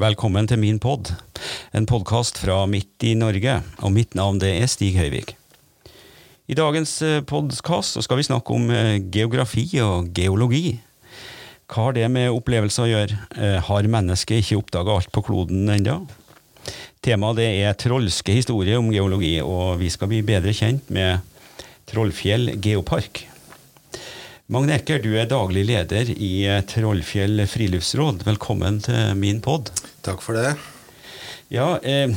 [0.00, 1.10] Velkommen til min pod,
[1.76, 3.58] en podkast fra midt i Norge.
[3.84, 5.34] Og mitt navn det er Stig Høyvik.
[6.48, 10.78] I dagens eh, podkast skal vi snakke om eh, geografi og geologi.
[11.68, 13.18] Hva har det med opplevelser å gjøre?
[13.36, 15.98] Eh, har mennesket ikke oppdaga alt på kloden ennå?
[17.04, 21.20] Temaet det er trolske historier om geologi, og vi skal bli bedre kjent med
[21.92, 23.26] Trollfjell geopark.
[24.50, 28.24] Magne Ecker, du er daglig leder i Trollfjell friluftsråd.
[28.26, 29.68] Velkommen til min pod.
[30.02, 30.56] Takk for det.
[31.54, 32.10] Ja, eh,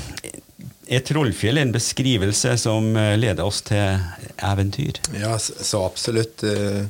[0.90, 4.02] Er Trollfjell en beskrivelse som eh, leder oss til
[4.50, 4.98] eventyr?
[5.14, 6.42] Ja, så absolutt.
[6.42, 6.90] Eh,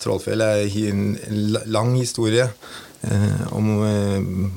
[0.00, 1.04] Trollfjell er en
[1.68, 2.48] lang historie
[3.54, 3.68] om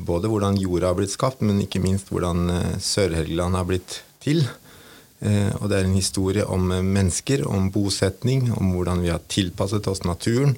[0.08, 2.47] både hvordan jorda har blitt skapt, men ikke minst hvordan
[2.81, 4.45] Sør-Helgeland har blitt til.
[5.22, 9.22] Eh, og det er en historie om eh, mennesker, om bosetning, om hvordan vi har
[9.30, 10.55] tilpasset oss naturen.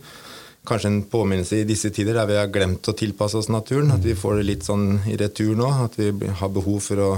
[0.64, 3.92] Kanskje en påminnelse i disse tider der vi har glemt å tilpasse oss naturen.
[3.92, 5.68] At vi får det litt sånn i retur nå.
[5.84, 7.12] At vi har behov for å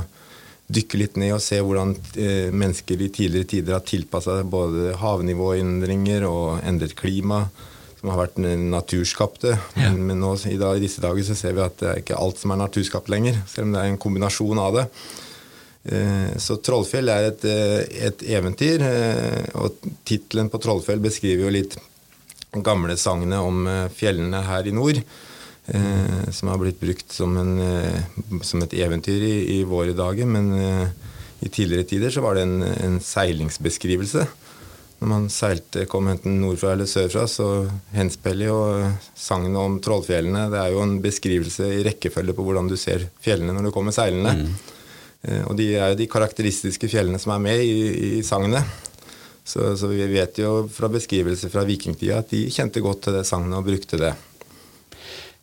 [0.65, 6.25] dykke litt ned og se hvordan eh, mennesker i tidligere tider har tilpassa både havnivåendringer
[6.25, 7.43] og endret klima,
[7.99, 9.53] som har vært naturskapte.
[9.77, 9.91] Ja.
[9.91, 12.17] Men, men nå, i, dag, i, disse dager så ser vi at det er ikke
[12.17, 14.87] alt som er naturskapt lenger, selv om det er en kombinasjon av det.
[15.85, 21.53] Eh, så Trollfjell er et, eh, et eventyr, eh, og tittelen på Trollfjell beskriver jo
[21.53, 21.77] litt
[22.55, 25.01] gamle sagnet om fjellene her i nord.
[26.31, 27.57] Som har blitt brukt som, en,
[28.45, 30.27] som et eventyr i, i, våre dager.
[30.29, 30.53] Men
[31.41, 34.27] i tidligere tider så var det en, en seilingsbeskrivelse.
[35.01, 37.49] Når man seilte, kom enten nordfra eller sørfra, så
[37.97, 38.59] henspiller jo
[39.17, 43.57] sagnet om Trollfjellene Det er jo en beskrivelse i rekkefølge på hvordan du ser fjellene
[43.57, 44.37] når du kommer seilende.
[44.45, 44.74] Mm.
[45.25, 48.63] Eh, og de er jo de karakteristiske fjellene som er med i, i sagnet.
[49.45, 53.27] Så, så, vi vet jo fra beskrivelser fra vikingtida at de kjente godt til det
[53.29, 54.15] sagnet og brukte det.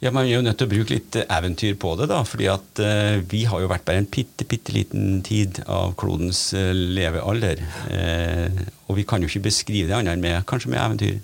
[0.03, 2.81] Ja, Man er jo nødt til å bruke litt eventyr på det, da, fordi at
[2.83, 7.63] eh, vi har jo vært bare en bitte, bitte liten tid av klodens eh, levealder.
[7.95, 11.21] Eh, og vi kan jo ikke beskrive det annet enn med, kanskje med eventyr.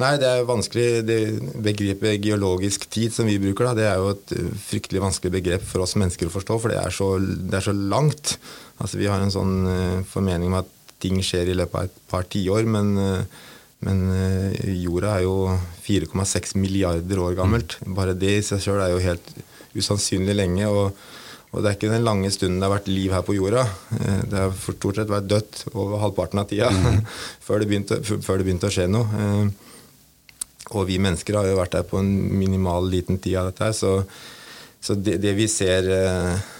[0.00, 0.86] Nei, det er vanskelig.
[1.04, 1.18] Det
[1.64, 5.64] begrepet geologisk tid som vi bruker, da, det er jo et eh, fryktelig vanskelig begrep
[5.68, 8.36] for oss mennesker å forstå, for det er så, det er så langt.
[8.78, 10.70] Altså, vi har en sånn uh, formening om at
[11.02, 13.48] ting skjer i løpet av et par tiår, men, uh,
[13.84, 14.04] men
[14.78, 15.36] jorda er jo
[15.84, 17.76] 4,6 milliarder år gammelt.
[17.82, 17.96] Mm.
[17.98, 19.34] Bare det i seg sjøl er jo helt
[19.76, 20.70] usannsynlig lenge.
[20.70, 21.10] og
[21.52, 23.66] og det er ikke den lange stunden det har vært liv her på jorda.
[23.92, 27.02] Det har stort sett vært dødt over halvparten av tida mm.
[27.44, 29.26] før, det begynte, før, det begynte, å skje noe.
[30.70, 33.74] Og vi mennesker har jo vært der på en minimal liten tid av dette her,
[33.76, 33.94] så,
[34.80, 36.52] så det, det, vi ser eh,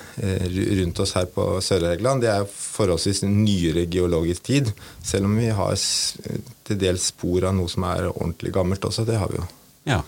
[0.82, 4.72] rundt oss her på Sør-Helgeland, det er forholdsvis nyere geologisk tid.
[5.04, 9.06] Selv om vi har til dels spor av noe som er ordentlig gammelt også.
[9.08, 9.48] Det har vi jo.
[9.88, 9.98] Ja.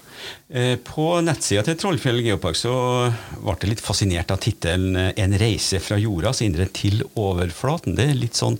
[0.49, 2.75] Eh, på nettsida til Trollfjell geopark så
[3.41, 7.97] ble det litt fascinert av tittelen eh, 'En reise fra jordas indre til overflaten'.
[7.97, 8.59] Det er litt sånn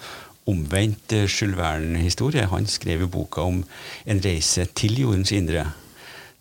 [0.51, 2.49] omvendt Jules Verne-historie.
[2.51, 3.63] Han skrev jo boka om
[4.07, 5.67] en reise til jordens indre.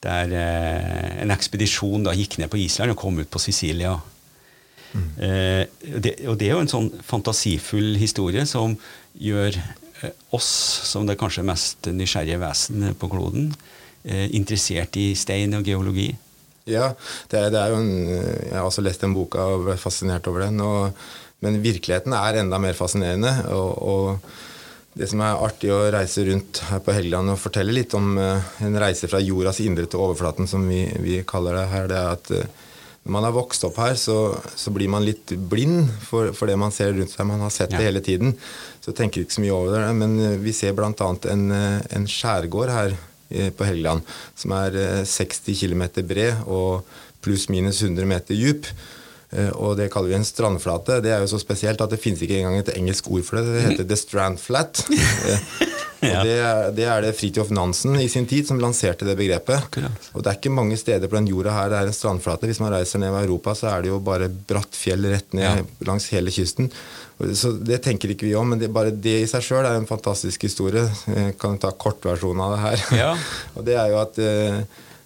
[0.03, 3.95] Der eh, en ekspedisjon da gikk ned på Island og kom ut på Sicilia.
[4.93, 5.07] Mm.
[5.23, 5.63] Eh,
[6.03, 8.75] det, og det er jo en sånn fantasifull historie som
[9.15, 10.51] gjør eh, oss,
[10.89, 13.53] som det kanskje mest nysgjerrige vesen på kloden,
[14.03, 16.11] eh, interessert i stein og geologi.
[16.69, 16.93] Ja,
[17.31, 20.27] det er, det er jo en, jeg har også lest den boka og vært fascinert
[20.31, 20.61] over den.
[20.63, 20.93] og
[21.43, 23.35] men virkeligheten er enda mer fascinerende.
[23.51, 24.33] og, og
[24.93, 28.51] det som er artig å reise rundt her på Helgeland og fortelle litt om uh,
[28.61, 32.11] en reise fra jordas indre til overflaten, som vi, vi kaller det her, det er
[32.13, 32.59] at uh,
[33.03, 34.17] når man har vokst opp her, så,
[34.55, 37.27] så blir man litt blind for, for, det man ser rundt seg.
[37.27, 37.81] Man har sett ja.
[37.81, 38.37] det hele tiden,
[38.85, 39.97] så tenker ikke så mye over det.
[39.97, 41.09] Men uh, vi ser bl.a.
[41.33, 42.95] En, en skjærgård her
[43.57, 44.03] på Helgeland
[44.37, 44.75] som er
[45.09, 46.83] 60 km bred og
[47.25, 48.69] pluss-minus 100 meter dyp.
[49.33, 50.99] Eh, og det kaller vi en strandflate.
[51.03, 53.47] Det er jo så spesielt at det finnes ikke engang et engelsk ord for det.
[53.49, 54.83] Det heter The Strand Flat.
[56.03, 56.39] Eh, og det,
[56.75, 59.55] det er det Fridtjof Nansen i sin tid som lanserte det begrepet.
[59.69, 60.09] Akkurat.
[60.11, 62.49] Og det er ikke mange steder på den jorda her det er en strandflate.
[62.49, 65.47] Hvis man reiser ned i Europa, så er det jo bare bratt fjell rett ned
[65.47, 65.63] ja.
[65.87, 66.67] langs hele kysten.
[67.39, 69.87] Så Det tenker ikke vi om, men det, bare det i seg sjøl er en
[69.87, 70.83] fantastisk historie.
[71.07, 72.87] Jeg kan ta kortversjonen av det her.
[72.99, 73.11] Ja.
[73.55, 74.59] og det er jo at eh,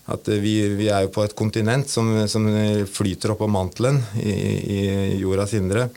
[0.08, 2.46] at vi, vi, er jo på et kontinent som, som
[2.88, 4.82] flyter oppå mantelen i, i,
[5.20, 5.90] jordas indre.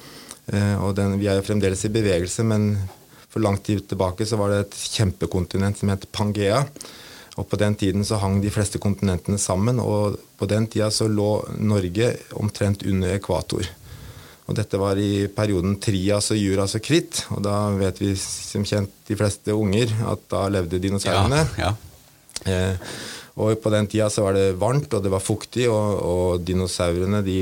[0.51, 2.73] Eh, og den, vi er jo fremdeles i bevegelse, men
[3.31, 6.65] for lang tid tilbake så var det et kjempekontinent som het Pangea.
[7.39, 11.07] Og på den tiden så hang de fleste kontinentene sammen, og på den tida så
[11.09, 11.31] lå
[11.63, 12.11] Norge
[12.43, 13.69] omtrent under ekvator.
[14.51, 18.67] Og dette var i perioden Trias og Juras og Kritt, og da vet vi som
[18.67, 21.45] kjent de fleste unger at da levde dinosaurene.
[21.63, 22.51] Ja, ja.
[22.51, 22.93] Eh,
[23.39, 27.23] og på den tida så var det varmt, og det var fuktig, og, og dinosaurene
[27.27, 27.41] de,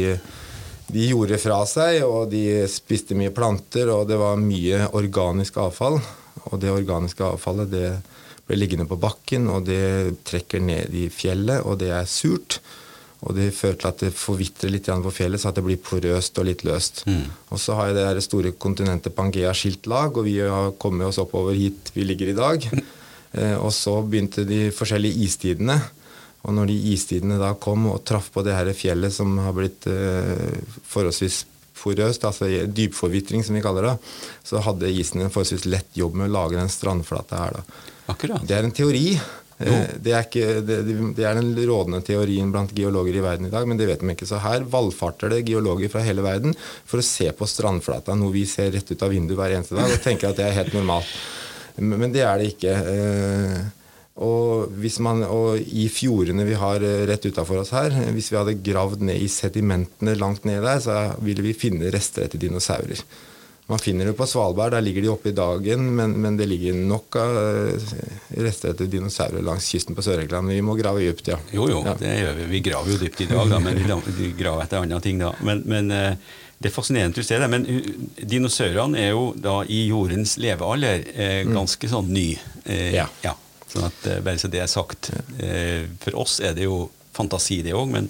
[0.92, 6.00] de gjorde fra seg, og de spiste mye planter, og det var mye organisk avfall.
[6.48, 7.88] Og det organiske avfallet det
[8.48, 12.60] ble liggende på bakken, og det trekker ned i fjellet, og det er surt.
[13.26, 16.38] Og det fører til at det forvitrer litt på fjellet, så at det blir porøst
[16.38, 17.02] og litt løst.
[17.10, 17.24] Mm.
[17.50, 21.18] Og så har jeg det store kontinentet Pangea skilt lag, og vi har kommet oss
[21.18, 22.68] oppover hit vi ligger i dag.
[23.32, 25.78] Eh, og så begynte de forskjellige istidene.
[26.46, 29.88] Og når de istidene da kom og traff på det her fjellet som har blitt
[29.90, 31.44] eh, forholdsvis
[31.78, 33.96] porøst, altså dypforvitring som vi kaller det,
[34.46, 37.60] så hadde isen en forholdsvis lett jobb med å lage den strandflata her.
[37.60, 37.84] da.
[38.14, 38.42] Akkurat.
[38.48, 39.12] Det er en teori.
[39.58, 40.78] Eh, det er, ikke, det,
[41.16, 44.14] det er, den rådende teorien blant geologer i verden i dag, men det vet de
[44.14, 44.28] ikke.
[44.28, 48.46] Så her valfarter det geologer fra hele verden for å se på strandflata, noe vi
[48.48, 51.10] ser rett ut av vinduet hver eneste dag, og tenker at det er helt normalt.
[51.78, 52.74] Men det er det ikke.
[52.82, 53.78] Og
[54.18, 58.58] og, man, og, i fjordene vi har eh, rett utafor oss her, hvis vi hadde
[58.66, 63.04] gravd ned i sedimentene langt ned der, så ville vi finne rester etter dinosaurer.
[63.68, 66.74] Man finner det på Svalbard, der ligger de oppe i dagen, men, men det ligger
[66.88, 67.94] nok av eh,
[68.42, 70.50] rester etter dinosaurer langs kysten på Sør-England.
[70.56, 71.38] Vi må grave dypt, ja.
[71.54, 71.94] Jo, jo, ja.
[72.00, 72.50] det gjør vi.
[72.56, 73.78] Vi graver jo dypt i dag, da, men
[74.18, 75.30] vi graver etter andre ting da.
[75.46, 75.94] Men, men
[76.58, 77.50] det er fascinerende å se det.
[77.50, 77.66] Men
[78.18, 82.30] dinosaurene er jo da i jordens levealder eh, ganske sånn ny.
[82.66, 83.06] Ja.
[83.22, 83.36] ja.
[83.68, 85.10] Sånn at, eh, bare så det er sagt.
[85.38, 88.08] Eh, for oss er det jo fantasi, det òg, men,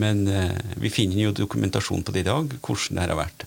[0.00, 3.46] men eh, vi finner jo dokumentasjon på det i dag, hvordan det her har vært.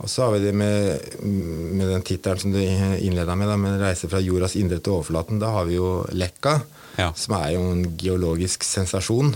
[0.00, 3.82] Og så har vi det med, med den tittelen som du innleda med, da, med
[3.82, 5.40] 'Reise fra jordas indre til overflaten'.
[5.42, 6.56] Da har vi jo Lekka,
[6.96, 7.10] ja.
[7.12, 9.34] som er jo en geologisk sensasjon.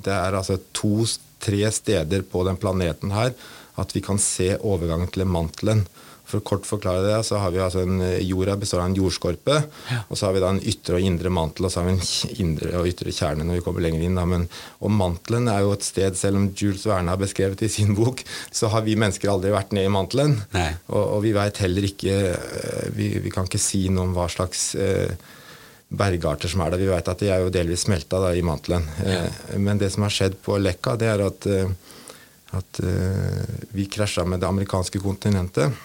[0.00, 0.56] Det er altså
[1.46, 3.32] to-tre steder på den planeten her
[3.76, 5.86] at vi kan se overgangen til mantelen.
[6.26, 9.58] For å kort forklare det, så har vi altså en jorda består av en jordskorpe.
[9.92, 9.98] Ja.
[10.08, 12.40] Og så har vi da en ytre og indre mantel, og så har vi en
[12.42, 14.16] indre og ytre kjerne når vi kommer lenger inn.
[14.18, 14.24] Da.
[14.26, 14.48] Men,
[14.80, 18.24] og mantelen er jo et sted, selv om Jules Verne har beskrevet i sin bok,
[18.50, 20.34] så har vi mennesker aldri vært ned i mantelen.
[20.88, 24.26] Og, og, vi veit heller ikke eh, vi, vi, kan ikke si noe om hva
[24.32, 25.12] slags eh,
[25.88, 26.82] bergarter som er der.
[26.82, 28.86] Vi vet at de er jo delvis smelta da, i mantelen.
[29.04, 29.26] Ja.
[29.26, 31.68] Eh, men det som har skjedd på Lekka, det er at, eh,
[32.58, 33.44] at eh,
[33.76, 35.84] vi krasja med det amerikanske kontinentet.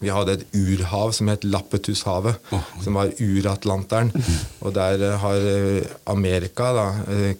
[0.00, 2.70] Vi hadde et urhav som het Lappetushavet, oh.
[2.82, 4.10] som var uratlanteren.
[4.64, 5.46] Og der har
[6.10, 6.86] Amerika da,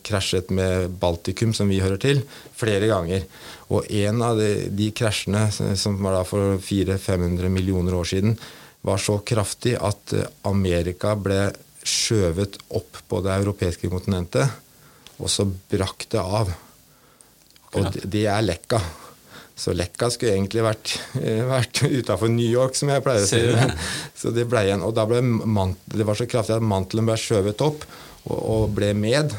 [0.07, 2.23] krasjet med Baltikum, som vi hører til,
[2.57, 3.27] flere ganger.
[3.75, 8.39] Og en av de, de krasjene, som var da for 400-500 millioner år siden,
[8.85, 10.15] var så kraftig at
[10.47, 11.49] Amerika ble
[11.85, 14.49] skjøvet opp på det europeiske kontinentet,
[15.21, 16.53] og så brakk det av.
[17.75, 18.81] Og det er lekka.
[19.55, 23.39] Så Lekka skulle egentlig vært, eh, vært utafor New York, som jeg pleier å si.
[24.21, 24.83] Så det ble igjen.
[24.83, 25.21] Og da ble
[25.95, 27.85] det var så kraftig at mantelen ble skjøvet opp
[28.27, 29.35] og, og, ble med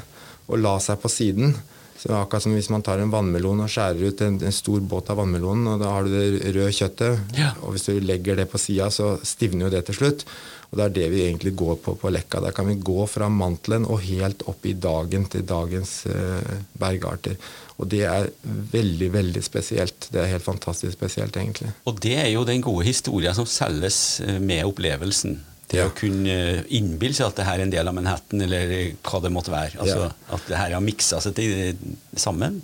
[0.48, 1.52] og la seg på siden.
[2.00, 4.80] Så det Akkurat som hvis man tar en vannmelon og skjærer ut en, en stor
[4.88, 7.52] båt av vannmelonen, og da har du det røde kjøttet, ja.
[7.64, 10.26] og hvis du legger det på sida, så stivner jo det til slutt.
[10.72, 12.42] Og Det er det vi egentlig går på på Lekka.
[12.44, 17.38] Der kan vi gå fra mantelen og helt opp i dagen til dagens uh, bergarter.
[17.78, 18.30] Og det er
[18.72, 20.08] veldig, veldig spesielt.
[20.12, 21.74] Det er helt fantastisk spesielt, egentlig.
[21.86, 25.42] Og det er jo den gode historien som selges eh, med opplevelsen.
[25.76, 25.88] Det ja.
[25.90, 26.36] å kunne
[26.74, 28.72] innbille seg at det her er en del av Manhattan, eller
[29.04, 29.80] hva det måtte være.
[29.84, 30.12] Altså, ja.
[30.38, 31.82] At det her har miksa seg til,
[32.16, 32.62] sammen.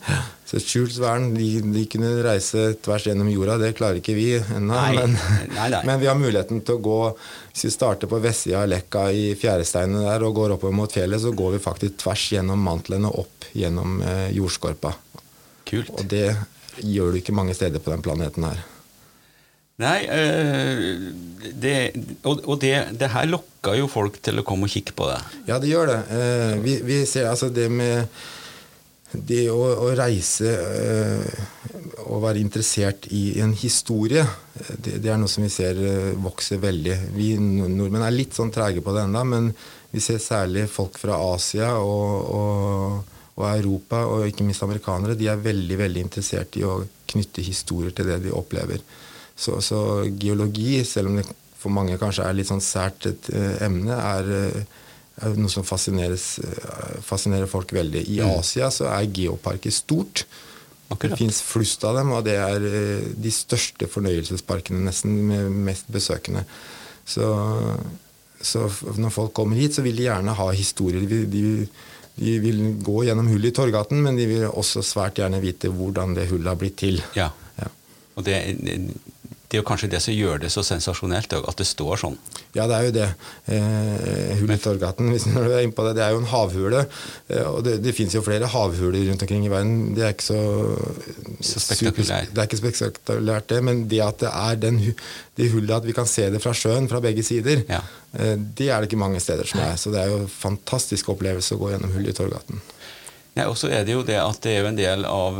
[0.48, 3.58] Så skjult vern, de, de, kunne reise tvers gjennom jorda.
[3.60, 4.80] Det klarer ikke vi ennå.
[4.96, 5.18] Men,
[5.58, 7.00] men, vi har muligheten til å gå
[7.52, 11.20] Hvis vi starter på vestsida av Lekka i fjæresteinene der og går oppover mot fjellet,
[11.24, 14.94] så går vi faktisk tvers gjennom mantlene opp gjennom eh, jordskorpa.
[15.68, 15.92] Kult.
[15.98, 16.30] Og det
[16.80, 18.64] gjør du ikke mange steder på den planeten her.
[19.82, 21.00] Nei, øh,
[21.58, 21.76] det,
[22.24, 25.18] og, det, det, her lokker jo folk til å komme og kikke på det.
[25.50, 25.98] Ja, det gjør det.
[26.12, 28.06] Uh, vi, vi, ser altså det med
[29.12, 29.58] det å,
[29.88, 31.42] å reise uh,
[32.06, 34.24] og være interessert i en historie,
[34.54, 35.80] det, det, er noe som vi ser
[36.22, 36.98] vokser veldig.
[37.16, 39.52] Vi nordmenn er litt sånn trege på det ennå, men
[39.92, 45.30] vi ser særlig folk fra Asia og, og, og, Europa, og ikke minst amerikanere, de
[45.32, 48.84] er veldig, veldig interessert i å knytte historier til det de opplever.
[49.42, 49.80] Så, så,
[50.22, 51.26] geologi, selv om det
[51.62, 54.86] for mange kanskje er litt sånn sært et uh, emne, er, uh,
[55.22, 56.16] er, noe som uh,
[57.06, 58.06] fascinerer folk veldig.
[58.10, 58.32] I mm.
[58.40, 60.26] Asia så er geoparker stort.
[60.92, 61.14] Akkurat.
[61.14, 62.66] Det fins flust av dem, og det er
[63.16, 66.44] de største fornøyelsesparkene nesten med mest besøkende.
[67.08, 67.30] Så,
[68.42, 68.66] så,
[68.98, 71.06] når folk kommer hit, så vil de gjerne ha historier.
[71.08, 71.46] De, de,
[72.20, 76.18] de vil gå gjennom hullet i Torgaten, men de vil også svært gjerne vite hvordan
[76.18, 77.00] det hullet har blitt til.
[77.16, 77.32] Ja.
[77.62, 77.72] ja.
[78.20, 78.38] Og det
[79.52, 82.14] det er jo kanskje det som gjør det så sensasjonelt, at det står sånn.
[82.56, 83.08] Ja, det er jo det.
[83.52, 86.86] Eh, Hull i Torgaten, hvis du er inne på det, det er jo en havhule.
[87.28, 89.92] Eh, og det, det fins jo flere havhuler rundt omkring i verden.
[89.98, 90.40] Det er ikke så,
[91.44, 92.32] så spektakulært.
[92.32, 93.60] Det er ikke spektakulært, det.
[93.68, 94.80] Men det at det er den,
[95.36, 97.84] det hullet at vi kan se det fra sjøen, fra begge sider, ja.
[98.16, 99.76] eh, det er det ikke mange steder som er.
[99.76, 102.64] Så det er jo en fantastisk opplevelse å gå gjennom Hull i Torgaten.
[103.38, 105.38] Ja, og så er det jo det at det er jo en del av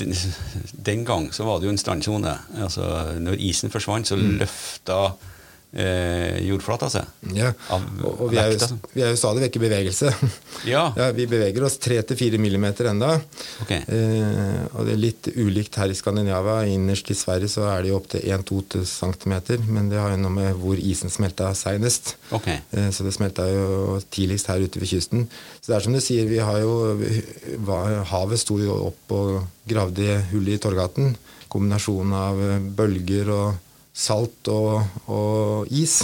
[0.00, 0.14] Den,
[0.86, 2.32] den gang så var det jo en strandsone.
[2.56, 2.86] Altså,
[3.20, 4.38] når isen forsvant, så mm.
[4.40, 5.00] løfta
[5.72, 7.08] eh, jordflata seg.
[7.36, 10.12] Ja, og, og vi, er jo, vi, er jo, stadig vekk i bevegelse.
[10.66, 10.88] Ja.
[10.98, 13.12] ja vi beveger oss 3-4 millimeter enda.
[13.62, 13.84] Okay.
[13.94, 16.64] Eh, og det er litt ulikt her i Skandinavia.
[16.66, 19.36] Innerst i Sverige så er det jo opptil 1-2 cm,
[19.68, 22.16] men det har jo noe med hvor isen smelta seinest.
[22.34, 22.58] Okay.
[22.74, 25.28] Eh, så det smelta jo tidligst her ute ved kysten.
[25.60, 26.74] Så det er som du sier, vi har jo
[28.10, 29.32] Havet sto jo opp og
[29.68, 31.14] gravde hull i Torgaten.
[31.48, 32.42] Kombinasjonen av
[32.76, 33.67] bølger og
[33.98, 36.02] salt og, og is.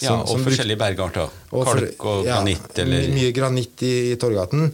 [0.00, 1.28] Som, ja, og forskjellige bergarter.
[1.52, 2.72] Og Kalk og ja, granitt?
[2.80, 3.10] Eller?
[3.12, 4.70] Mye granitt i, i Torgaten.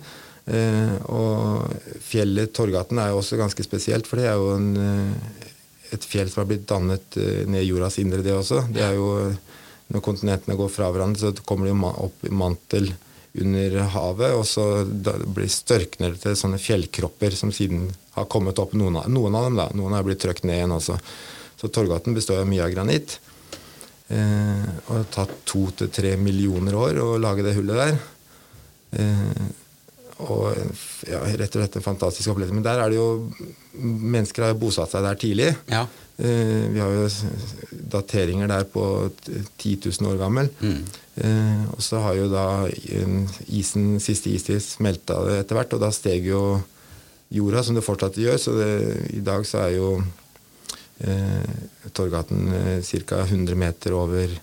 [0.46, 1.66] Eh, og
[2.06, 5.48] fjellet Torgaten er jo også ganske spesielt, for det er jo en, eh,
[5.96, 8.62] et fjell som har blitt dannet eh, ned i jordas indre, det også.
[8.70, 9.34] Det er jo,
[9.86, 12.88] Når kontinentene går fra hverandre, så kommer det jo opp i mantel
[13.38, 17.84] under havet, og så blir størkner det til sånne fjellkropper som siden
[18.16, 18.74] har kommet opp.
[18.74, 20.96] Noen av, noen av dem da, noen har blitt trøkt ned igjen også.
[21.66, 23.18] Så Torgaten består av mye av granitt.
[24.06, 27.96] Eh, og det har tatt to til tre millioner år å lage det hullet der.
[29.02, 29.46] Eh,
[30.22, 30.54] og
[31.10, 32.54] ja, rett og slett en fantastisk opplevelse.
[32.54, 33.08] Men der er det jo
[33.76, 35.50] Mennesker har jo bosatt seg der tidlig.
[35.68, 35.82] Ja.
[36.16, 37.08] Eh, vi har jo
[37.92, 38.84] dateringer der på
[39.26, 40.48] 10 000 år gammel.
[40.62, 40.78] Mm.
[41.20, 42.46] Eh, og så har jo da
[43.50, 46.44] isen, siste istid smelta etter hvert, og da steg jo
[47.36, 48.40] jorda, som det fortsatt gjør.
[48.40, 48.70] Så det,
[49.18, 49.90] i dag så er jo
[51.04, 53.22] eh, Torgaten eh, ca.
[53.24, 54.34] 100 meter over,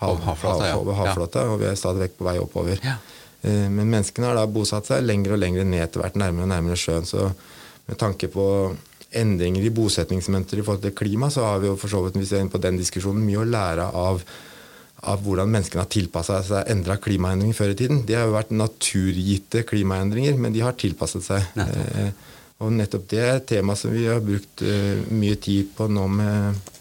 [0.00, 0.80] hav, havflata, ja.
[0.80, 2.82] over havflata, og vi er stadig vekk på vei oppover.
[2.84, 2.98] Ja.
[3.42, 6.52] Eh, men menneskene har da bosatt seg lenger og lenger ned etter hvert, nærmere og
[6.54, 7.08] nærmere sjøen.
[7.08, 7.30] Så
[7.86, 8.46] med tanke på
[9.16, 12.32] endringer i bosetningsmønster i forhold til klima, så har vi jo for så vidt, hvis
[12.32, 14.22] vi er inne på den diskusjonen, mye å lære av,
[15.06, 18.02] av hvordan menneskene har tilpassa seg endra klimaendringer før i tiden.
[18.08, 21.52] De har jo vært naturgitte klimaendringer, men de har tilpasset seg.
[21.56, 22.24] Nettopp.
[22.64, 26.06] Og nettopp det er et tema som vi har brukt uh, mye tid på nå
[26.08, 26.72] med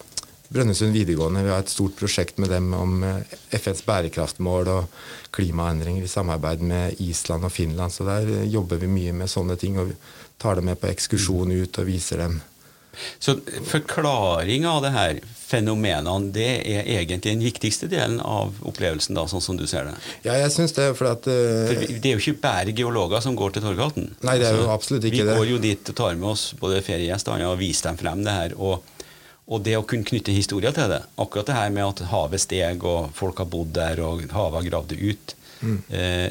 [0.46, 1.44] Brønnøysund videregående.
[1.44, 5.00] Vi har et stort prosjekt med dem om uh, FNs bærekraftmål og
[5.36, 7.92] klimaendringer i samarbeid med Island og Finland.
[7.92, 9.92] Så der uh, jobber vi mye med sånne ting og
[10.40, 12.40] tar dem med på ekskursjon ut og viser dem.
[13.20, 13.38] Så
[13.72, 19.44] forklaringa av det her fenomenene, det er egentlig den viktigste delen av opplevelsen, da, sånn
[19.46, 19.94] som du ser det?
[20.26, 20.88] Ja, jeg synes det.
[20.98, 24.10] For, at, uh, for Det er jo ikke bare geologer som går til Torghatten.
[24.26, 25.38] Nei, det er jo altså, absolutt ikke vi det.
[25.38, 28.36] Vi går jo dit og tar med oss både feriegjester og viser dem frem det
[28.40, 28.58] her.
[28.58, 28.92] og
[29.46, 32.82] og det å kunne knytte historier til det, akkurat det her med at havet steg,
[32.82, 35.76] og folk har bodd der, og havet har gravd det ut, mm.
[35.94, 36.30] eh,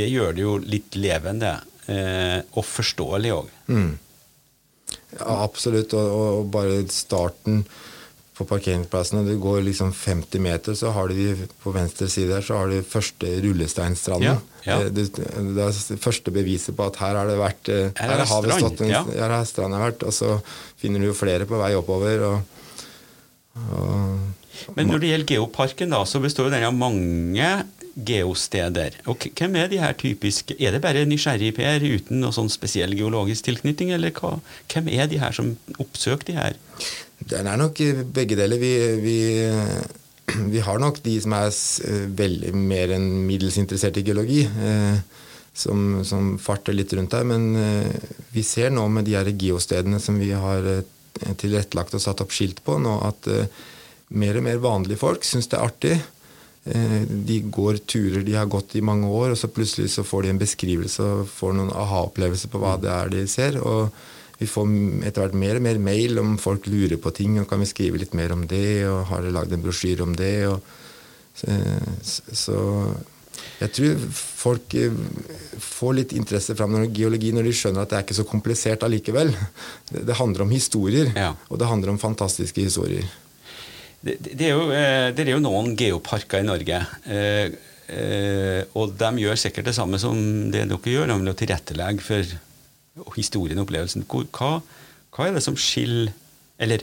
[0.00, 1.54] det gjør det jo litt levende
[1.88, 3.54] eh, og forståelig òg.
[3.72, 3.92] Mm.
[5.18, 5.94] Ja, absolutt.
[5.98, 7.62] Og, og, bare starten
[8.36, 9.24] på parkeringsplassene.
[9.26, 12.80] Det går liksom 50 meter, så har de på venstre side her, så har de
[12.86, 14.40] første rullesteinstranden.
[14.64, 14.78] Ja, ja.
[14.88, 18.48] Det, det, er første beviset på at her har det vært eh, Her, her har
[18.56, 18.80] strand.
[18.86, 19.02] En, ja.
[19.18, 20.06] her har stranda vært.
[20.08, 20.38] Og så
[20.80, 22.24] finner du jo flere på vei oppover.
[22.30, 27.52] Og, og, Men når det gjelder geoparken, da, så består den av mange
[27.96, 28.96] geosteder.
[29.10, 30.54] Og hvem er de her typisk?
[30.58, 34.38] Er det bare nysgjerrig Per uten noe sånn spesiell geologisk tilknytning, eller hva?
[34.72, 36.60] hvem er de her som oppsøker de her?
[37.20, 37.80] Det er nok
[38.14, 38.60] begge deler.
[38.62, 38.72] Vi,
[39.02, 39.18] vi,
[40.54, 41.52] vi har nok de som er
[42.22, 44.46] veldig mer enn middels interessert i geologi.
[44.46, 45.02] Eh,
[45.52, 47.28] som, som, farter litt rundt der.
[47.28, 50.82] Men eh, vi ser nå med de her geostedene som vi har eh,
[51.36, 53.28] tilrettelagt og satt opp skilt på nå, at
[54.16, 55.96] mer og mer vanlige folk syns det er artig.
[56.64, 60.22] Eh, de går turer de har gått i mange år, og så plutselig så får
[60.22, 63.58] de en beskrivelse og får noen aha-opplevelser på hva det er de ser.
[63.60, 63.90] og
[64.42, 64.70] vi får
[65.06, 67.38] etter hvert mer og mer mail om folk lurer på ting.
[67.38, 68.84] og Kan vi skrive litt mer om det?
[68.90, 70.48] og Har dere lagd en brosjyre om det?
[70.50, 70.60] Og,
[71.38, 71.54] så,
[72.34, 72.56] så,
[73.60, 74.98] jeg tror folk eh,
[75.62, 78.82] får litt interesse fram når geologi når de skjønner at det er ikke så komplisert
[78.86, 79.30] allikevel.
[79.90, 81.32] Det, det handler om historier, ja.
[81.48, 83.06] og det handler om fantastiske historier.
[84.02, 86.80] Det, det, er jo, eh, det, er jo, noen geoparker i Norge.
[87.06, 87.54] Eh,
[87.94, 90.16] eh, og de gjør sikkert det samme som
[90.50, 94.06] det dere gjør, nemlig å tilrettelegge for historien og opplevelsen.
[94.10, 94.56] Hva,
[95.14, 96.10] hva, er det som skiller
[96.62, 96.82] eller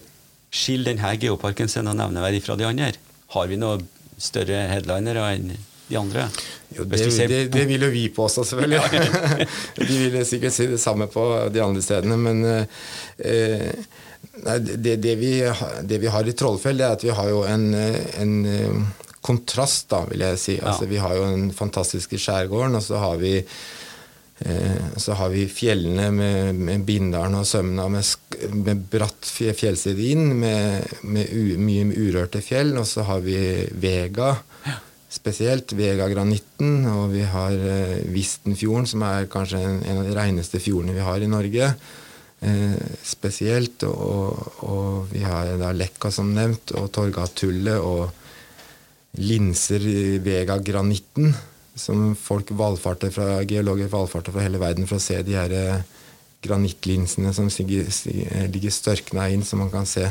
[0.50, 2.94] skiller denne geoparken sin nevneverdig fra de andre?
[3.36, 3.84] Har vi noe
[4.20, 5.52] større headlinere enn
[5.90, 6.30] de andre?
[6.72, 9.46] Jo, det, det, det, vil jo vi på også, selvfølgelig.
[9.90, 13.74] de vil sikkert si det samme på de andre stedene, men eh,
[14.46, 15.34] det, det, vi,
[15.84, 18.36] det, vi, har i Trollfjell, det er at vi har jo en, en
[19.22, 20.56] kontrast, da, vil jeg si.
[20.62, 20.94] Altså, ja.
[20.94, 26.10] Vi har jo den fantastiske skjærgården, og så har vi eh, så har vi fjellene
[26.16, 28.06] med, med Bindalen og Sømna med,
[28.56, 32.76] med bratt fjellside inn, med, med u, mye urørte fjell.
[32.80, 33.38] Og så har vi
[33.82, 34.34] Vega,
[34.66, 34.80] ja.
[35.12, 35.76] spesielt.
[35.76, 36.86] Vega-granitten.
[36.96, 41.10] Og vi har eh, Vistenfjorden, som er kanskje en, en, av de reineste fjordene vi
[41.12, 41.74] har i Norge.
[42.40, 43.84] Eh, spesielt.
[43.84, 47.80] Og, og, vi har da Lekka, som nevnt, og Torgatullet.
[47.80, 48.10] og
[49.18, 51.34] linser i Vega-granitten,
[51.80, 55.82] som folk valfarter fra, geologer valfarter fra hele verden for å se de her eh,
[56.46, 60.06] granittlinsene som ligger størkna inn, som man kan se.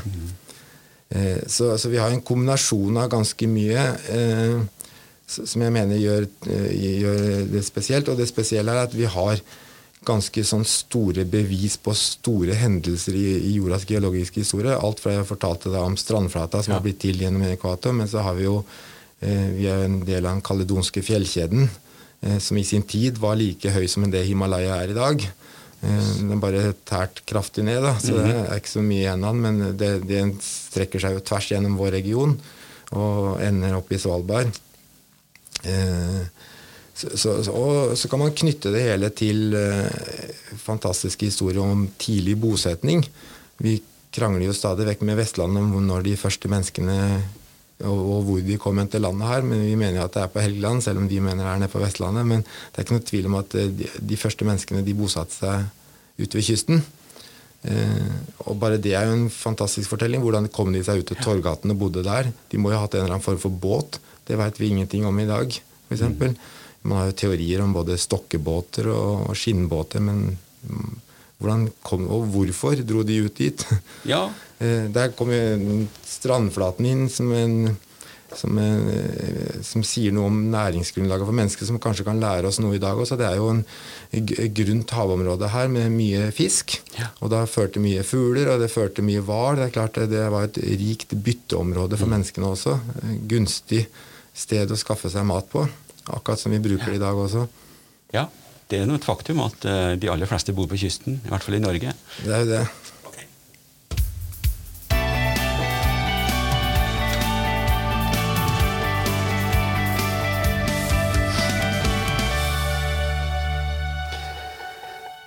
[1.15, 4.59] Eh, så, så, vi har en kombinasjon av ganske mye eh,
[5.29, 8.09] som jeg mener gjør, gjør, det spesielt.
[8.09, 9.43] Og det spesielle er at vi har
[10.09, 14.75] ganske sånn store bevis på store hendelser i, i jordas geologiske historie.
[14.75, 16.79] Alt fra jeg fortalte deg om strandflata som ja.
[16.81, 18.63] har blitt til gjennom ekvator, men så har vi jo
[19.19, 21.69] Eh, vi er en del av den kaledonske fjellkjeden,
[22.23, 25.25] eh, som i sin tid var like høy som det Himalaya er i dag.
[25.83, 29.25] Eh, den er bare tært kraftig ned, da, så det er ikke så mye igjen
[29.25, 29.43] av den.
[29.43, 32.39] Men det, det, strekker seg jo tvers gjennom vår region
[32.95, 34.55] og ender opp i Svalbard.
[36.99, 39.55] Så, så, og så kan man knytte det hele til
[40.59, 43.05] fantastiske historier om tidlig bosetning.
[43.63, 43.77] Vi
[44.15, 46.99] krangler jo stadig vekk med Vestlandet om når de første menneskene
[47.87, 49.45] og, hvor de kom til landet her.
[49.47, 51.61] Men vi mener jo at det er på Helgeland, selv om de mener det er
[51.63, 52.27] nede på Vestlandet.
[52.27, 55.37] Men det er ikke noe tvil om at eh, de, de første menneskene de bosatte
[55.39, 55.69] seg
[56.19, 56.83] ute ved kysten.
[57.69, 58.13] Eh,
[58.47, 60.25] og bare det er jo en fantastisk fortelling.
[60.25, 62.33] Hvordan kom de seg ut til Torgaten og bodde der?
[62.51, 64.01] De må jo ha hatt en eller annen form for båt.
[64.27, 65.55] Det veit vi ingenting om i dag,
[65.89, 66.03] f.eks.
[66.03, 66.35] Mm.
[66.89, 70.39] Man har jo teorier om både stokkebåter og skinnbåter, men
[71.39, 73.67] hvordan kom, og hvorfor dro de ut dit?
[74.09, 74.29] Ja.
[74.59, 77.77] Eh, der kom jo strandflaten inn som, en,
[78.35, 82.59] som, en, eh, som, sier noe om næringsgrunnlaget for mennesker, som kanskje kan lære oss
[82.59, 83.15] noe i dag også.
[83.21, 83.63] Det er jo en
[84.59, 86.75] grunt havområde her med mye fisk.
[86.99, 87.13] Ja.
[87.23, 89.61] Og ført til mye fugler, og det førte mye hval.
[89.61, 92.17] Det er klart det var et rikt bytteområde for mm.
[92.17, 92.75] menneskene også.
[93.31, 93.85] Gunstig
[94.35, 95.69] sted å skaffe seg mat på.
[96.09, 97.47] Akkurat som vi bruker det i dag også.
[98.15, 98.29] Ja,
[98.69, 101.45] det er nå et faktum at eh, de aller fleste bor på kysten, i hvert
[101.45, 101.95] fall i Norge.
[102.21, 102.67] Det er jo det.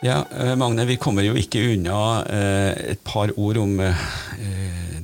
[0.01, 3.77] Ja, eh, Magne, vi kommer jo ikke unna eh, et par ord om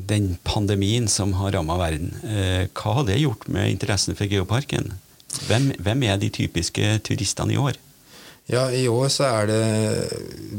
[0.08, 2.14] den pandemien som har ramma verden.
[2.72, 4.94] hva har det gjort med interessen for geoparken?
[5.48, 7.78] Hvem, hvem er de typiske turistene i år?
[8.48, 9.64] Ja, i år så er det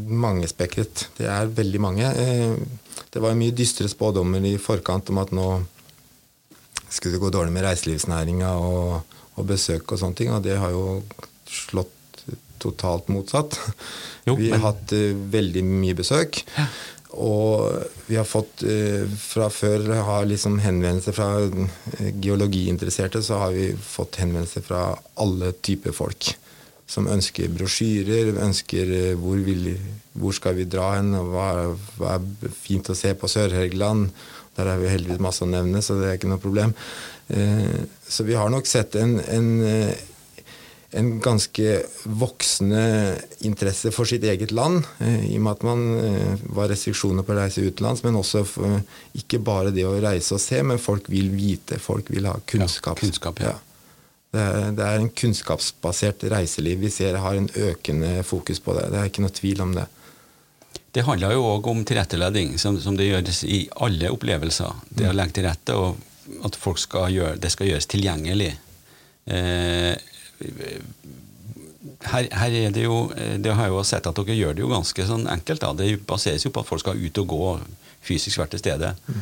[0.08, 1.06] mangespekret.
[1.16, 2.10] Det er veldig mange.
[2.12, 2.56] Eh,
[3.08, 5.48] det var mye dystre spådommer i forkant om at nå
[6.88, 10.72] skulle det gå dårlig med reiselivsnæringa og, og, besøk og sånne ting, og det har
[10.72, 11.00] jo
[11.48, 11.94] slått
[12.58, 13.56] totalt motsatt.
[14.28, 16.42] Jo, vi har hatt uh, veldig mye besøk.
[16.58, 16.66] Ja.
[17.16, 23.54] Og vi har fått uh, fra før har liksom henvendelser fra uh, geologiinteresserte, så har
[23.56, 24.82] vi fått henvendelser fra
[25.16, 26.34] alle typer folk
[26.88, 29.74] som ønsker brosjyrer, ønsker eh, hvor, vil,
[30.16, 31.48] hvor skal vi dra hen, og hva,
[31.98, 34.08] hva er fint å se på Sør-Helgeland.
[34.56, 36.72] Der er vi heldigvis masse å nevne, så det er ikke noe problem.
[37.28, 39.92] Eh, så vi har nok sett en, en, eh,
[40.96, 42.82] en ganske voksende
[43.44, 45.82] interesse for sitt eget land, i og med at man
[46.56, 48.78] var restriksjoner på å reise utenlands, men også for,
[49.18, 53.02] ikke bare det å reise og se, men folk vil vite, folk vil ha kunnskap.
[53.02, 53.52] Ja, kunnskap ja.
[53.52, 53.58] ja.
[54.28, 58.90] Det er, det er, en kunnskapsbasert reiseliv vi ser har en økende fokus på det.
[58.92, 59.86] Det er ikke noe tvil om det.
[60.92, 64.84] Det handler jo òg om tilrettelegging, som, som, det gjøres i alle opplevelser.
[64.88, 68.50] Det å legge til rette, og at skal gjøre, det skal gjøres tilgjengelig.
[69.32, 69.94] Eh,
[70.38, 74.70] her, her, er det jo Det har jeg jo sett at dere gjør det jo
[74.70, 75.62] ganske sånn enkelt.
[75.64, 75.72] Da.
[75.78, 77.42] Det baseres jo på at folk skal ut og gå
[78.06, 78.94] fysisk hvert til stede.
[79.08, 79.20] Mm.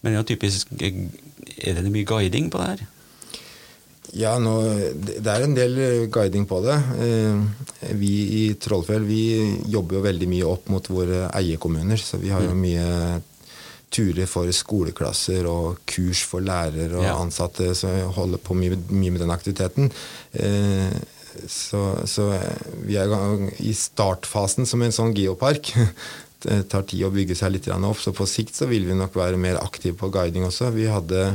[0.00, 2.86] Men det jo typisk Er det mye guiding på det her?
[4.14, 4.52] Ja, nå,
[4.94, 6.76] det er en del eh, guiding på det.
[7.02, 9.22] Eh, vi i Trollfjell vi
[9.72, 11.98] jobber jo veldig mye opp mot våre eierkommuner.
[11.98, 12.60] Så vi har jo mm.
[12.62, 12.84] mye
[13.94, 19.22] turer for skoleklasser og kurs for lærere og ansatte som holder på mye, mye med
[19.24, 19.90] den aktiviteten.
[20.32, 20.94] Eh,
[21.50, 22.28] så, så,
[22.86, 23.10] vi er
[23.62, 25.72] i startfasen som en sånn geopark.
[26.44, 29.14] Det tar tid å bygge seg litt opp, så på sikt så vil vi nok
[29.16, 30.68] være mer aktive på guiding også.
[30.74, 31.30] Vi hadde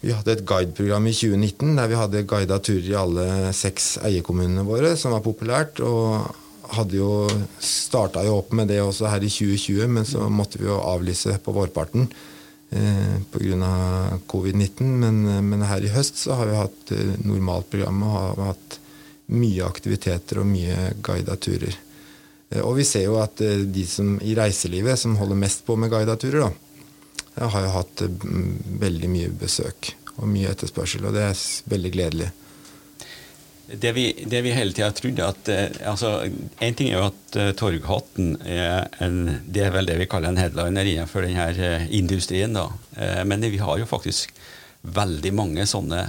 [0.00, 4.64] vi hadde et guideprogram i 2019 der vi hadde guida turer i alle seks eierkommunene
[4.66, 5.82] våre, som var populært.
[5.84, 6.24] Og
[6.76, 7.12] hadde jo
[7.62, 11.54] starta opp med det også her i 2020, men så måtte vi jo avlyse på
[11.56, 12.08] vårparten
[12.70, 13.72] eh, pga.
[14.30, 14.82] covid-19.
[15.04, 18.80] Men, men, her i høst så har vi hatt eh, normalt program og har hatt
[19.30, 21.76] mye aktiviteter og mye guida turer.
[22.50, 25.78] Eh, og vi ser jo at eh, de som i reiselivet som holder mest på
[25.78, 28.28] med guida turer, da, har jo hatt eh,
[28.82, 32.30] veldig mye besøk og mye etterspørsel, og det er veldig gledelig.
[33.72, 35.48] Det vi, det vi hele tida trodde at
[35.86, 36.24] altså,
[36.60, 40.32] En ting er jo at uh, Torghatten er en, det er vel det vi kaller
[40.32, 42.56] en headliner innenfor denne uh, industrien.
[42.56, 42.66] da.
[43.24, 44.34] Men vi har jo faktisk
[44.80, 46.02] veldig mange sånne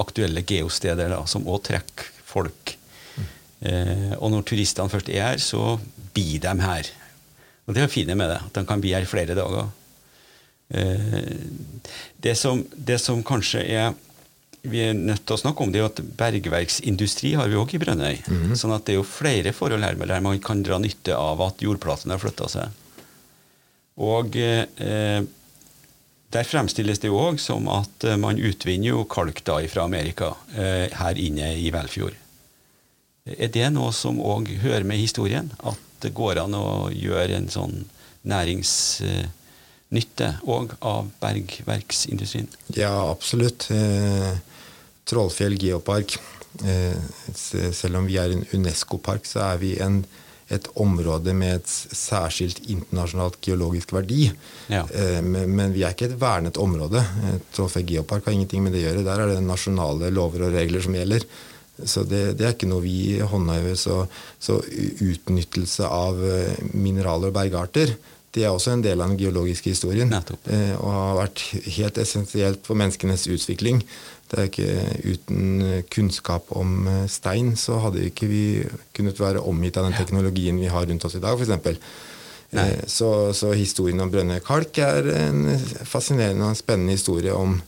[0.00, 2.76] aktuelle geosteder da, som òg trekker folk.
[3.16, 3.26] Mm.
[4.16, 5.74] og når turistene først er her, så
[6.14, 6.88] blir de her.
[7.66, 9.68] Og det er fint med det, at de kan bli her flere dager.
[12.24, 13.92] det, som, det som kanskje er
[14.62, 17.80] vi er nødt til å snakke om, det er at bergverksindustri har vi òg i
[17.80, 18.16] Brønnøy.
[18.26, 18.56] Mm -hmm.
[18.56, 21.62] sånn at det er jo flere forhold her der man kan dra nytte av at
[21.62, 22.68] jordplatene har flytta seg.
[23.96, 25.22] Og eh,
[26.30, 30.34] der fremstilles det jo òg som at eh, man utvinner jo kalk da fra Amerika
[30.54, 32.14] eh, her inne i Velfjord.
[33.26, 35.50] Er det noe som òg hører med historien?
[35.58, 37.84] At det går an å gjøre en sånn
[38.22, 42.48] næringsnytte òg av bergverksindustrien?
[42.78, 43.70] Ja, absolutt.
[43.74, 44.38] Eh,
[45.10, 46.18] Trollfjell geopark.
[46.64, 46.96] Eh,
[47.72, 50.00] selv om vi er en Unesco-park, så er vi en,
[50.50, 54.28] et område med et særskilt internasjonalt geologisk verdi.
[54.72, 54.84] Ja.
[54.86, 57.02] Eh, men, vi er ikke et vernet område.
[57.02, 59.06] Eh, Trollfjell geopark har ingenting med det å gjøre.
[59.06, 61.26] Der er det nasjonale lover og regler som gjelder.
[61.80, 63.76] Så det, det er ikke noe vi håndhever.
[63.78, 64.02] Så,
[64.42, 66.18] så utnyttelse av
[66.74, 67.94] mineraler og bergarter
[68.30, 70.06] det er også en del av den geologiske historien.
[70.06, 70.44] Nettopp.
[70.78, 71.40] og har vært
[71.74, 73.80] helt essensielt for menneskenes utvikling.
[74.30, 78.44] Det er ikke Uten kunnskap om eh, stein så hadde ikke vi
[78.96, 81.80] kunnet være omgitt av den teknologien vi har rundt oss i dag, f.eks.
[82.50, 85.44] Eh, så, så, historien om Brønnøy kalk er en
[85.86, 87.58] fascinerende og spennende historie om,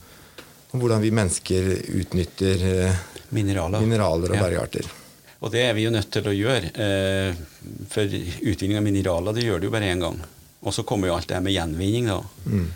[0.71, 1.71] om hvordan vi mennesker
[2.03, 4.47] utnytter eh, mineraler, mineraler og ja.
[4.47, 4.91] bergarter.
[5.43, 6.69] Og det er vi jo nødt til å gjøre.
[7.91, 8.13] For
[8.47, 10.21] utvinning av mineraler det gjør du jo bare én gang.
[10.63, 12.07] Og så kommer jo alt det her med gjenvinning.
[12.07, 12.21] da.
[12.47, 12.69] Mm.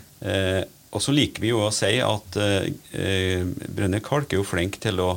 [0.97, 4.79] Eh, og så liker vi jo å si at eh, Brønne Kalk er jo flink
[4.81, 5.11] til å,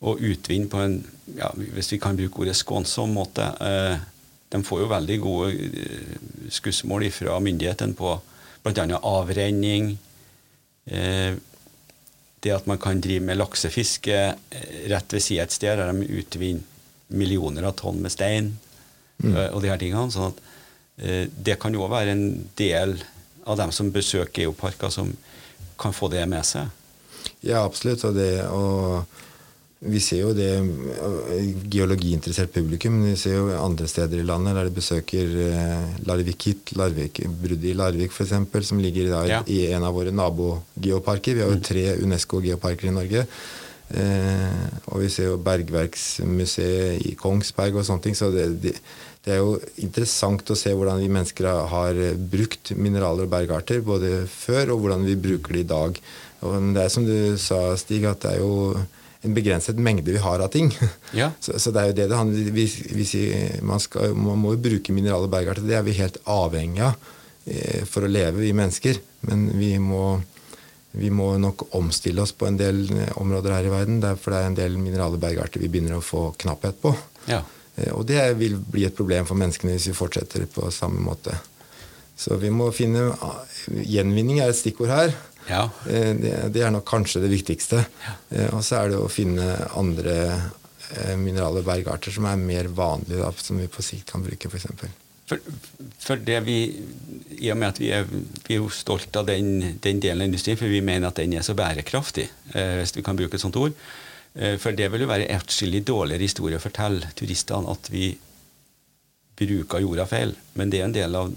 [0.00, 0.98] å, utvinne på en
[1.36, 3.46] ja, hvis vi kan bruke ordet skånsom måte.
[3.60, 4.08] Eh,
[4.52, 6.18] de får jo veldig gode eh,
[6.52, 8.16] skussmål fra myndighetene på
[8.64, 8.98] bl.a.
[8.98, 9.96] avrenning.
[10.86, 11.38] Eh,
[12.42, 16.20] det at man kan drive med laksefiske eh, rett ved sida et sted der de
[16.20, 16.68] utvinner
[17.12, 18.54] millioner av tonn med stein
[19.20, 19.34] mm.
[19.52, 20.08] og de her tingene.
[20.08, 20.38] sånn at
[21.44, 22.22] det kan jo være en
[22.56, 22.94] del
[23.44, 25.12] av dem som besøker geoparker, som
[25.80, 26.70] kan få det med seg?
[27.42, 28.04] Ja, absolutt.
[28.06, 29.04] Og, det, og
[29.82, 30.50] vi ser jo det
[31.72, 33.00] geologiinteressert publikum.
[33.06, 37.72] Vi ser jo andre steder i landet der de besøker eh, Larvik Hit, Larvik, bruddet
[37.72, 39.42] i Larvik f.eks., som ligger der ja.
[39.50, 41.34] i en av våre nabogeoparker.
[41.34, 41.66] Vi har jo mm.
[41.66, 43.26] tre Unesco-geoparker i Norge.
[43.92, 48.18] Eh, og vi ser jo Bergverksmuseet i Kongsberg og sånne ting.
[48.18, 48.76] Så det, det
[49.22, 51.98] det er jo interessant å se hvordan vi mennesker har
[52.32, 56.00] brukt mineraler og bergarter både før, og hvordan vi bruker det i dag.
[56.42, 58.74] Og det er som du sa, Stig, at det er jo
[59.22, 60.72] en begrenset mengde vi har av ting.
[61.12, 61.28] Ja.
[61.44, 63.10] Så, så, det er jo det det handler hvis, hvis
[63.60, 65.66] man, skal, man, må jo bruke mineraler og bergarter.
[65.68, 66.94] Det er vi helt avhengig av
[67.44, 68.98] eh, for å leve, vi mennesker.
[69.28, 70.16] Men vi må,
[70.96, 72.86] vi må nok omstille oss på en del
[73.20, 74.00] områder her i verden.
[74.16, 76.96] For det er en del mineraler og bergarter vi begynner å få knapphet på.
[77.28, 77.44] Ja.
[77.76, 81.36] Eh, og det vil bli et problem for menneskene hvis vi fortsetter på samme måte.
[82.18, 83.10] Så vi må finne
[83.62, 85.14] Gjenvinning er et stikkord her.
[85.48, 85.66] Ja.
[85.88, 87.84] Eh, det, det, er nok kanskje det viktigste.
[88.06, 88.16] Ja.
[88.30, 90.18] Eh, og så er det å finne andre
[91.16, 94.66] minerale bergarter som er mer vanlige, da, som vi på sikt kan bruke, f.eks.
[95.30, 95.40] For,
[96.04, 96.56] for det vi,
[97.38, 100.28] I og med at vi er, vi er jo stolt av den, den, delen av
[100.28, 103.56] industrien, for vi mener at den er så bærekraftig, hvis vi kan bruke et sånt
[103.56, 108.14] ord, Eh, for det vil jo være atskillig dårligere historie å fortelle turistene at vi
[109.36, 110.32] bruker jorda feil.
[110.56, 111.32] Men det er en del av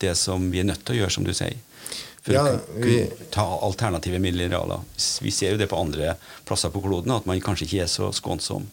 [0.00, 1.58] det som vi er nødt til å gjøre, som du sier.
[2.22, 2.44] For ja,
[2.76, 4.82] vi, å ta alternative mineraler.
[5.22, 6.14] Vi ser jo det på andre
[6.48, 8.66] plasser på kloden, at man kanskje ikke er så skånsom.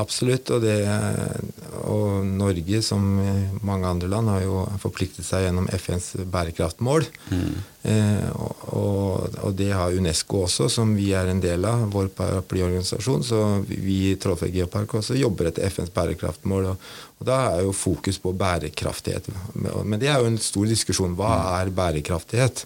[0.00, 0.50] Absolutt.
[0.54, 0.76] Og, det,
[1.84, 3.04] og, Norge, som
[3.66, 7.06] mange andre land, har jo forpliktet seg gjennom FNs bærekraftmål.
[7.30, 7.58] Mm.
[7.82, 8.26] Eh,
[8.76, 13.24] og, og, det har Unesco også, som vi er en del av, vår paraplyorganisasjon.
[13.26, 16.70] Så vi i Trollfjell geopark også jobber etter FNs bærekraftmål.
[16.72, 19.30] Og, og, da er jo fokus på bærekraftighet.
[19.56, 21.16] Men det er jo en stor diskusjon.
[21.18, 21.50] Hva mm.
[21.58, 22.64] er bærekraftighet?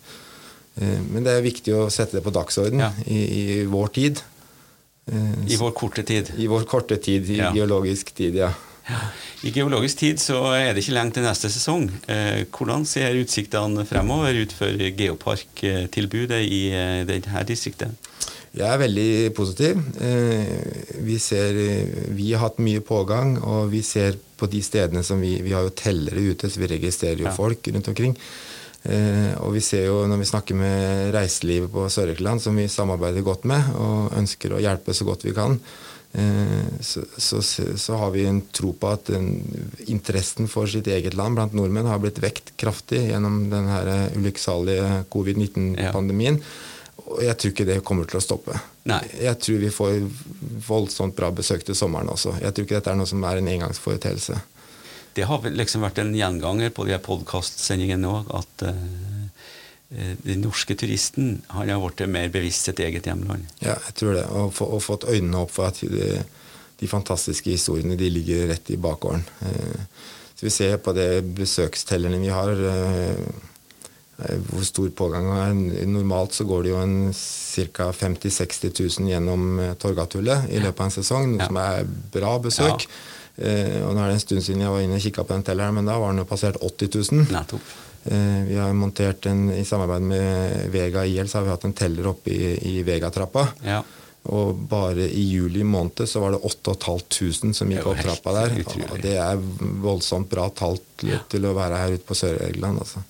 [0.81, 2.93] Eh, men det er viktig å sette det på dagsorden ja.
[3.07, 4.25] i, i vår tid.
[5.13, 6.31] Eh, I vår korte tid.
[6.39, 7.51] I vår korte tid, i Ja.
[7.53, 8.53] geologisk tid, ja.
[9.43, 11.87] I geologisk tid så er det ikke lenge til neste sesong.
[12.09, 17.95] Eh, hvordan ser utsiktene fremover ut for geoparktilbudet i eh, dette distriktet?
[18.55, 19.81] Jeg er veldig positiv.
[20.01, 21.53] Eh, Vi, ser,
[22.15, 25.63] vi har hatt mye pågang, og vi ser på de stedene som vi Vi har
[25.67, 27.35] jo tellere ute, så vi registrerer jo Ja.
[27.35, 28.17] folk rundt omkring.
[28.85, 33.25] Eh, Og vi ser jo når vi snakker med reiselivet på Sør-Økland, som vi samarbeider
[33.25, 35.57] godt med, og ønsker å hjelpe så godt vi kan,
[36.13, 39.09] eh, så, så, så har vi en tro på at
[39.89, 43.73] interessen for sitt eget land blant nordmenn har blitt vekt kraftig gjennom den
[44.21, 46.41] ulykksalige covid-19-pandemien.
[47.05, 48.55] Og jeg tror ikke det kommer til å stoppe.
[48.89, 49.01] Nei.
[49.19, 49.97] Jeg tror vi får
[50.69, 52.37] voldsomt bra besøk til sommeren også.
[52.41, 54.39] Jeg tror ikke dette er noe som er en engangsforeteelse.
[55.15, 60.75] Det har liksom vært en gjenganger på de her podkastsendingene òg, at eh, den norske
[60.75, 63.47] turisten han har blitt mer bevisst sitt eget hjemland.
[63.63, 64.25] Ja, jeg tror det.
[64.35, 66.19] Og, få- og fått øynene opp for at de,
[66.81, 69.23] de fantastiske historiene de ligger rett i bakgården.
[69.43, 69.87] Uh,
[70.35, 73.21] Så vi ser på det besøkstellerne vi har, eh,
[74.51, 75.53] hvor stor pågang er.
[75.87, 77.87] Normalt så går det jo en ca.
[77.95, 79.45] 50 000-60 000 gjennom
[79.79, 81.47] Torgathullet i løpet av en sesong, noe Ja.
[81.47, 81.87] som er
[82.19, 82.83] bra besøk.
[82.83, 85.43] Eh, og nå er det en stund siden jeg var inne og kikka på den
[85.49, 87.27] telleren, men da var den jo passert 80 000.
[87.35, 87.73] Nettopp.
[88.05, 91.73] Eh, Vi har montert en, I samarbeid med Vega IL så har vi hatt en
[91.75, 93.49] teller oppe i, i Vegatrappa.
[93.65, 93.83] Ja.
[94.25, 98.55] Og bare i juli måned så var det 8500 som gikk opp trappa der.
[98.63, 98.87] utrolig.
[98.95, 99.37] Og det er
[99.85, 101.19] voldsomt bra tall til, Ja.
[101.29, 102.79] til å være her ute på Sør-Egeland.
[102.81, 103.03] Altså.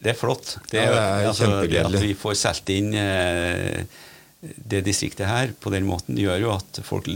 [0.00, 0.54] Det er flott.
[0.70, 3.82] Det, Ja, det er altså, det at vi får solgt inn eh,
[4.40, 7.08] det distriktet her på den måten, gjør jo at folk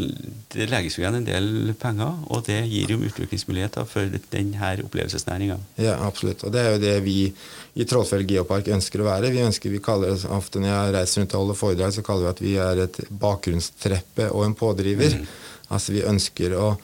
[0.51, 5.59] Det legges jo igjen en del penger, og det gir jo utviklingsmuligheter for denne opplevelsesnæringa.
[5.79, 6.43] Ja, absolutt.
[6.43, 7.17] Og det er jo det vi
[7.79, 9.31] i Trollfjell geopark ønsker å være.
[9.35, 12.27] Vi ønsker, vi kaller det ofte Når jeg reiser rundt og holder foredrag, så kaller
[12.27, 15.21] vi at vi er et bakgrunnstreppe og en pådriver.
[15.71, 16.75] Altså vi ønsker å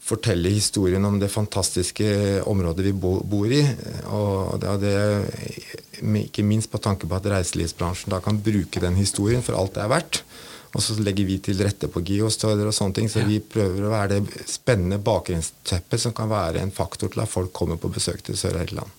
[0.00, 3.62] fortelle historien om det fantastiske området vi bo, bor i.
[4.10, 9.44] Og det, det ikke minst på tanke på at reiselivsbransjen da kan bruke den historien
[9.44, 10.22] for alt det er verdt.
[10.70, 13.90] Og så legger vi til rette på geostøder og sånne ting, så vi prøver å
[13.90, 18.22] være det spennende bakgrunnsteppet som kan være en faktor til at folk kommer på besøk
[18.26, 18.96] til Sør-Helgeland.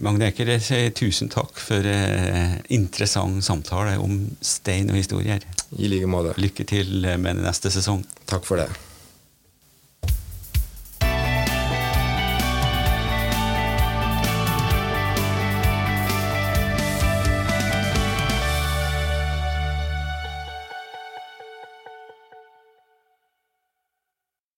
[0.00, 5.44] Magne Eker, jeg sier tusen takk for eh, interessant samtale om stein og historier.
[5.76, 6.32] I like måte.
[6.40, 8.06] Lykke til med neste sesong.
[8.24, 8.70] Takk for det.